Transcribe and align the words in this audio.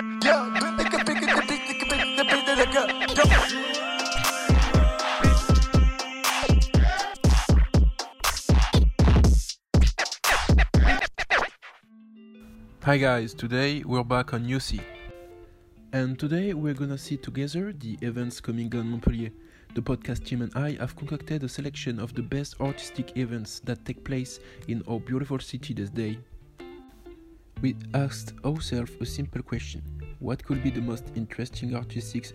Hi 0.00 0.06
guys, 12.96 13.34
today 13.34 13.82
we're 13.84 14.02
back 14.02 14.32
on 14.32 14.46
UC. 14.46 14.80
And 15.92 16.18
today 16.18 16.54
we're 16.54 16.72
gonna 16.72 16.96
see 16.96 17.18
together 17.18 17.74
the 17.74 17.98
events 18.00 18.40
coming 18.40 18.74
on 18.74 18.88
Montpellier. 18.88 19.32
The 19.74 19.82
podcast 19.82 20.24
team 20.24 20.40
and 20.40 20.50
I 20.54 20.78
have 20.80 20.96
concocted 20.96 21.44
a 21.44 21.48
selection 21.48 22.00
of 22.00 22.14
the 22.14 22.22
best 22.22 22.58
artistic 22.58 23.18
events 23.18 23.60
that 23.64 23.84
take 23.84 24.02
place 24.02 24.40
in 24.66 24.82
our 24.88 24.98
beautiful 24.98 25.38
city 25.40 25.74
this 25.74 25.90
day. 25.90 26.18
We 27.62 27.76
asked 27.92 28.32
ourselves 28.42 28.92
a 29.00 29.04
simple 29.04 29.42
question 29.42 29.82
What 30.18 30.42
could 30.42 30.62
be 30.62 30.70
the 30.70 30.80
most 30.80 31.04
interesting 31.14 31.74
artistic 31.74 32.32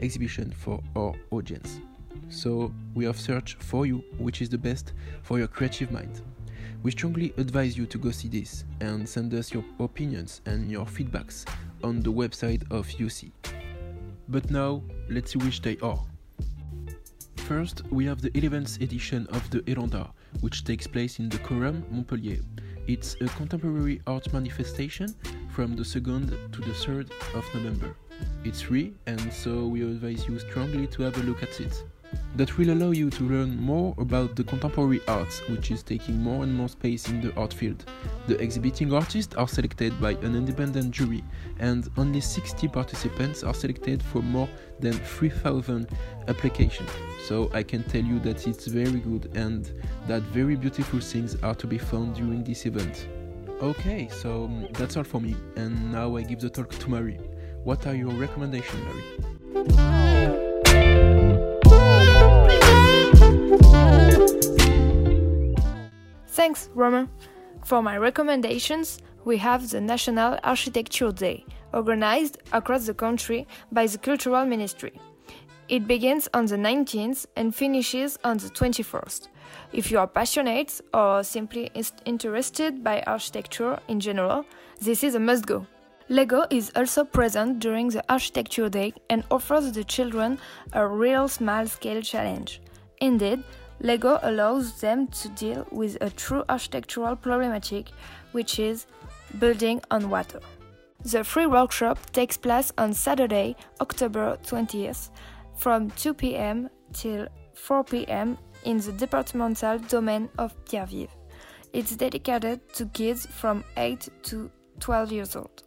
exhibition 0.00 0.52
for 0.52 0.80
our 0.94 1.14
audience? 1.32 1.80
So 2.28 2.72
we 2.94 3.04
have 3.04 3.18
searched 3.18 3.60
for 3.60 3.86
you 3.86 4.04
which 4.18 4.40
is 4.40 4.48
the 4.48 4.58
best 4.58 4.92
for 5.22 5.38
your 5.38 5.48
creative 5.48 5.90
mind. 5.90 6.20
We 6.84 6.92
strongly 6.92 7.34
advise 7.38 7.76
you 7.76 7.86
to 7.86 7.98
go 7.98 8.12
see 8.12 8.28
this 8.28 8.64
and 8.80 9.08
send 9.08 9.34
us 9.34 9.52
your 9.52 9.64
opinions 9.80 10.42
and 10.46 10.70
your 10.70 10.86
feedbacks 10.86 11.44
on 11.82 12.00
the 12.00 12.12
website 12.12 12.62
of 12.70 12.86
UC. 12.86 13.32
But 14.28 14.48
now, 14.50 14.82
let's 15.10 15.32
see 15.32 15.38
which 15.40 15.60
they 15.60 15.76
are. 15.82 16.00
First, 17.48 17.82
we 17.90 18.04
have 18.04 18.20
the 18.20 18.30
11th 18.30 18.80
edition 18.80 19.26
of 19.30 19.48
the 19.50 19.62
Elanda, 19.62 20.10
which 20.40 20.64
takes 20.64 20.86
place 20.86 21.18
in 21.18 21.28
the 21.30 21.38
Corum, 21.38 21.82
Montpellier. 21.90 22.42
It's 22.88 23.16
a 23.20 23.26
contemporary 23.36 24.00
art 24.06 24.32
manifestation 24.32 25.14
from 25.50 25.76
the 25.76 25.82
2nd 25.82 26.50
to 26.52 26.60
the 26.62 26.72
3rd 26.72 27.10
of 27.34 27.44
November. 27.54 27.94
It's 28.46 28.62
free, 28.62 28.94
and 29.06 29.30
so 29.30 29.66
we 29.66 29.82
advise 29.82 30.26
you 30.26 30.38
strongly 30.38 30.86
to 30.86 31.02
have 31.02 31.14
a 31.18 31.22
look 31.24 31.42
at 31.42 31.60
it 31.60 31.84
that 32.36 32.56
will 32.56 32.70
allow 32.70 32.90
you 32.90 33.10
to 33.10 33.24
learn 33.24 33.60
more 33.60 33.94
about 33.98 34.36
the 34.36 34.44
contemporary 34.44 35.00
arts, 35.08 35.40
which 35.48 35.70
is 35.70 35.82
taking 35.82 36.18
more 36.18 36.44
and 36.44 36.54
more 36.54 36.68
space 36.68 37.08
in 37.08 37.20
the 37.20 37.34
art 37.34 37.52
field. 37.52 37.84
The 38.28 38.40
exhibiting 38.40 38.92
artists 38.92 39.34
are 39.34 39.48
selected 39.48 40.00
by 40.00 40.12
an 40.12 40.36
independent 40.36 40.92
jury, 40.92 41.24
and 41.58 41.88
only 41.96 42.20
60 42.20 42.68
participants 42.68 43.42
are 43.42 43.54
selected 43.54 44.02
for 44.02 44.22
more 44.22 44.48
than 44.78 44.92
3000 44.92 45.88
applications. 46.28 46.90
So 47.26 47.50
I 47.52 47.62
can 47.62 47.82
tell 47.84 48.04
you 48.04 48.20
that 48.20 48.46
it's 48.46 48.66
very 48.66 49.00
good 49.00 49.36
and 49.36 49.72
that 50.06 50.22
very 50.22 50.56
beautiful 50.56 51.00
things 51.00 51.34
are 51.42 51.54
to 51.56 51.66
be 51.66 51.78
found 51.78 52.14
during 52.14 52.44
this 52.44 52.66
event. 52.66 53.08
Okay, 53.60 54.08
so 54.08 54.44
um, 54.44 54.68
that's 54.74 54.96
all 54.96 55.02
for 55.02 55.20
me, 55.20 55.34
and 55.56 55.90
now 55.90 56.16
I 56.16 56.22
give 56.22 56.40
the 56.40 56.48
talk 56.48 56.70
to 56.70 56.88
Marie. 56.88 57.18
What 57.64 57.86
are 57.88 57.94
your 57.94 58.12
recommendations, 58.12 58.84
Marie? 58.84 60.17
Thanks, 66.58 66.70
Roman. 66.74 67.08
For 67.64 67.82
my 67.82 67.96
recommendations, 67.98 68.98
we 69.24 69.36
have 69.36 69.70
the 69.70 69.80
National 69.80 70.38
Architecture 70.42 71.12
Day, 71.12 71.44
organized 71.72 72.38
across 72.52 72.86
the 72.86 72.94
country 72.94 73.46
by 73.70 73.86
the 73.86 73.98
Cultural 73.98 74.44
Ministry. 74.44 74.92
It 75.68 75.86
begins 75.86 76.28
on 76.34 76.46
the 76.46 76.56
19th 76.56 77.26
and 77.36 77.54
finishes 77.54 78.18
on 78.24 78.38
the 78.38 78.48
21st. 78.48 79.28
If 79.72 79.92
you 79.92 79.98
are 80.00 80.08
passionate 80.08 80.80
or 80.92 81.22
simply 81.22 81.70
interested 82.04 82.82
by 82.82 83.02
architecture 83.02 83.78
in 83.86 84.00
general, 84.00 84.44
this 84.80 85.04
is 85.04 85.14
a 85.14 85.20
must 85.20 85.46
go. 85.46 85.64
Lego 86.08 86.44
is 86.50 86.72
also 86.74 87.04
present 87.04 87.60
during 87.60 87.90
the 87.90 88.02
Architecture 88.08 88.68
Day 88.68 88.94
and 89.10 89.22
offers 89.30 89.70
the 89.72 89.84
children 89.84 90.38
a 90.72 90.84
real 90.84 91.28
small 91.28 91.66
scale 91.66 92.02
challenge. 92.02 92.60
Indeed, 93.00 93.44
LEGO 93.80 94.18
allows 94.22 94.80
them 94.80 95.06
to 95.08 95.28
deal 95.30 95.66
with 95.70 95.96
a 96.00 96.10
true 96.10 96.44
architectural 96.48 97.14
problematic, 97.14 97.90
which 98.32 98.58
is 98.58 98.86
building 99.38 99.80
on 99.90 100.10
water. 100.10 100.40
The 101.04 101.22
free 101.22 101.46
workshop 101.46 101.98
takes 102.12 102.36
place 102.36 102.72
on 102.76 102.92
Saturday, 102.92 103.54
October 103.80 104.36
20th, 104.42 105.10
from 105.56 105.90
2 105.90 106.14
pm 106.14 106.70
till 106.92 107.28
4 107.54 107.84
pm 107.84 108.36
in 108.64 108.78
the 108.78 108.92
departmental 108.92 109.78
domain 109.78 110.28
of 110.38 110.52
Pierresvives. 110.64 111.10
It's 111.72 111.94
dedicated 111.94 112.60
to 112.74 112.86
kids 112.86 113.26
from 113.26 113.62
8 113.76 114.08
to 114.24 114.50
12 114.80 115.12
years 115.12 115.36
old. 115.36 115.62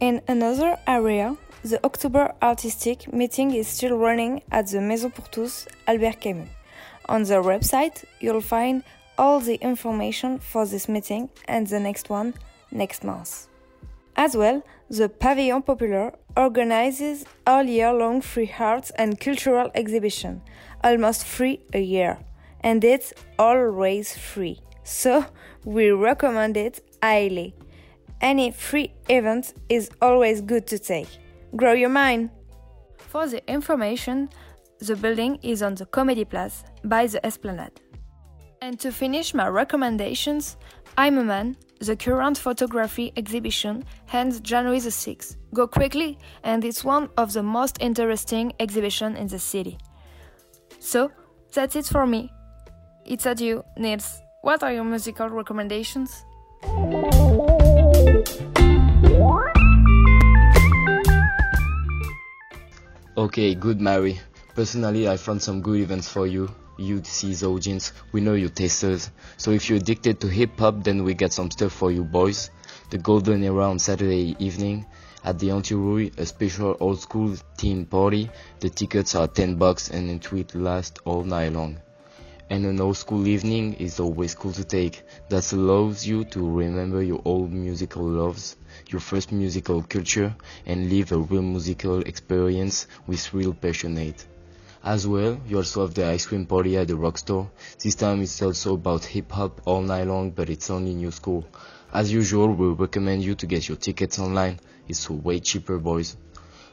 In 0.00 0.22
another 0.28 0.78
area, 0.86 1.36
the 1.62 1.84
October 1.84 2.32
Artistic 2.42 3.12
meeting 3.12 3.52
is 3.52 3.68
still 3.68 3.98
running 3.98 4.42
at 4.50 4.68
the 4.68 4.80
Maison 4.80 5.10
pour 5.10 5.26
tous 5.26 5.66
Albert 5.86 6.20
Camus. 6.20 6.48
On 7.10 7.24
their 7.24 7.42
website, 7.42 8.04
you'll 8.20 8.40
find 8.40 8.84
all 9.18 9.40
the 9.40 9.56
information 9.56 10.38
for 10.38 10.64
this 10.64 10.88
meeting 10.88 11.28
and 11.48 11.66
the 11.66 11.80
next 11.80 12.08
one 12.08 12.34
next 12.70 13.02
month. 13.02 13.48
As 14.14 14.36
well, 14.36 14.62
the 14.88 15.08
Pavillon 15.08 15.66
Populaire 15.66 16.12
organizes 16.36 17.24
all 17.48 17.64
year 17.64 17.92
long 17.92 18.20
free 18.20 18.54
arts 18.56 18.90
and 18.90 19.18
cultural 19.18 19.72
exhibition, 19.74 20.40
almost 20.84 21.24
free 21.24 21.58
a 21.74 21.80
year, 21.80 22.16
and 22.60 22.84
it's 22.84 23.12
always 23.40 24.16
free. 24.16 24.60
So, 24.84 25.26
we 25.64 25.90
recommend 25.90 26.56
it 26.56 26.80
highly. 27.02 27.54
Any 28.20 28.52
free 28.52 28.92
event 29.08 29.54
is 29.68 29.90
always 30.00 30.42
good 30.42 30.68
to 30.68 30.78
take. 30.78 31.08
Grow 31.56 31.72
your 31.72 31.88
mind! 31.88 32.30
For 32.98 33.26
the 33.26 33.42
information, 33.50 34.28
the 34.80 34.96
building 34.96 35.38
is 35.42 35.62
on 35.62 35.74
the 35.74 35.86
Comedy 35.86 36.24
Place 36.24 36.64
by 36.84 37.06
the 37.06 37.24
Esplanade. 37.24 37.80
And 38.62 38.78
to 38.80 38.90
finish 38.92 39.34
my 39.34 39.48
recommendations, 39.48 40.56
I'm 40.96 41.18
a 41.18 41.24
Man, 41.24 41.56
the 41.80 41.96
current 41.96 42.36
photography 42.36 43.12
exhibition 43.16 43.84
ends 44.12 44.40
January 44.40 44.80
the 44.80 44.90
6th. 44.90 45.36
Go 45.54 45.66
quickly, 45.66 46.18
and 46.44 46.64
it's 46.64 46.84
one 46.84 47.08
of 47.16 47.32
the 47.32 47.42
most 47.42 47.78
interesting 47.80 48.52
exhibitions 48.58 49.18
in 49.18 49.28
the 49.28 49.38
city. 49.38 49.78
So, 50.78 51.10
that's 51.52 51.76
it 51.76 51.86
for 51.86 52.06
me. 52.06 52.32
It's 53.04 53.26
adieu, 53.26 53.64
Nils. 53.76 54.20
What 54.42 54.62
are 54.62 54.72
your 54.72 54.84
musical 54.84 55.28
recommendations? 55.28 56.24
Okay, 63.16 63.54
good 63.54 63.80
Mary. 63.80 64.20
Personally, 64.60 65.08
I 65.08 65.16
found 65.16 65.40
some 65.40 65.62
good 65.62 65.80
events 65.80 66.06
for 66.06 66.26
you. 66.26 66.54
You 66.76 67.02
see 67.02 67.34
audience, 67.46 67.94
we 68.12 68.20
know 68.20 68.34
you 68.34 68.50
tasters. 68.50 69.10
So 69.38 69.52
if 69.52 69.70
you're 69.70 69.78
addicted 69.78 70.20
to 70.20 70.28
hip 70.28 70.58
hop, 70.58 70.84
then 70.84 71.02
we 71.02 71.14
got 71.14 71.32
some 71.32 71.50
stuff 71.50 71.72
for 71.72 71.90
you 71.90 72.04
boys. 72.04 72.50
The 72.90 72.98
Golden 72.98 73.42
Era 73.42 73.70
on 73.70 73.78
Saturday 73.78 74.36
evening 74.38 74.84
at 75.24 75.38
the 75.38 75.50
Anti-Rouille, 75.52 76.10
a 76.18 76.26
special 76.26 76.76
old 76.78 77.00
school 77.00 77.34
teen 77.56 77.86
party. 77.86 78.28
The 78.58 78.68
tickets 78.68 79.14
are 79.14 79.26
10 79.26 79.54
bucks 79.54 79.88
and 79.88 80.10
it 80.10 80.30
will 80.30 80.44
last 80.52 80.98
all 81.06 81.24
night 81.24 81.54
long. 81.54 81.78
And 82.50 82.66
an 82.66 82.82
old 82.82 82.98
school 82.98 83.26
evening 83.26 83.72
is 83.78 83.98
always 83.98 84.34
cool 84.34 84.52
to 84.52 84.64
take. 84.64 85.04
That 85.30 85.50
allows 85.54 86.06
you 86.06 86.24
to 86.24 86.50
remember 86.50 87.02
your 87.02 87.22
old 87.24 87.50
musical 87.50 88.02
loves, 88.02 88.56
your 88.88 89.00
first 89.00 89.32
musical 89.32 89.82
culture, 89.84 90.36
and 90.66 90.90
live 90.90 91.12
a 91.12 91.18
real 91.18 91.40
musical 91.40 92.00
experience 92.00 92.88
with 93.06 93.32
real 93.32 93.54
passionate. 93.54 94.26
As 94.82 95.06
well, 95.06 95.38
you 95.46 95.58
also 95.58 95.82
have 95.82 95.92
the 95.92 96.06
ice 96.06 96.24
cream 96.24 96.46
party 96.46 96.76
at 96.78 96.88
the 96.88 96.96
rock 96.96 97.18
store. 97.18 97.50
This 97.82 97.94
time 97.94 98.22
it's 98.22 98.40
also 98.40 98.74
about 98.74 99.04
hip 99.04 99.30
hop 99.30 99.60
all 99.66 99.82
night 99.82 100.06
long, 100.06 100.30
but 100.30 100.48
it's 100.48 100.70
only 100.70 100.94
new 100.94 101.10
school. 101.10 101.44
As 101.92 102.10
usual, 102.10 102.48
we 102.54 102.68
recommend 102.68 103.22
you 103.22 103.34
to 103.34 103.46
get 103.46 103.68
your 103.68 103.76
tickets 103.76 104.18
online. 104.18 104.58
It's 104.88 105.10
way 105.10 105.40
cheaper, 105.40 105.78
boys. 105.78 106.16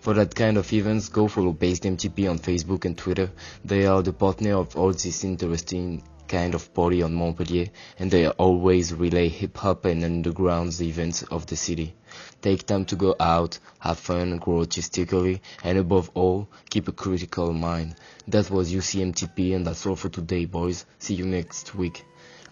For 0.00 0.14
that 0.14 0.34
kind 0.34 0.56
of 0.56 0.72
events, 0.72 1.10
go 1.10 1.28
follow 1.28 1.52
Based 1.52 1.84
MTP 1.84 2.28
on 2.28 2.40
Facebook 2.40 2.84
and 2.86 2.98
Twitter. 2.98 3.30
They 3.64 3.86
are 3.86 4.02
the 4.02 4.12
partner 4.12 4.56
of 4.56 4.76
all 4.76 4.92
these 4.92 5.22
interesting 5.22 6.02
kind 6.32 6.54
of 6.54 6.72
party 6.72 7.02
on 7.02 7.12
Montpellier, 7.12 7.68
and 7.98 8.10
they 8.10 8.26
always 8.26 8.94
relay 8.94 9.28
hip 9.28 9.58
hop 9.58 9.84
and 9.84 10.02
underground 10.02 10.80
events 10.80 11.22
of 11.24 11.44
the 11.46 11.56
city. 11.56 11.94
Take 12.40 12.66
time 12.66 12.86
to 12.86 12.96
go 12.96 13.14
out, 13.20 13.58
have 13.80 13.98
fun, 13.98 14.38
grow 14.38 14.60
artistically, 14.60 15.42
and 15.62 15.76
above 15.76 16.10
all, 16.14 16.48
keep 16.70 16.88
a 16.88 16.92
critical 16.92 17.52
mind. 17.52 17.96
That 18.28 18.50
was 18.50 18.72
UCMTP, 18.72 19.54
and 19.54 19.66
that's 19.66 19.84
all 19.84 19.96
for 19.96 20.08
today, 20.08 20.46
boys. 20.46 20.86
See 20.98 21.14
you 21.14 21.26
next 21.26 21.74
week. 21.74 22.02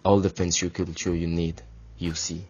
All 0.05 0.21
the 0.21 0.29
fancy 0.29 0.69
culture 0.69 1.15
you 1.15 1.27
need. 1.27 1.63
UC. 1.99 2.43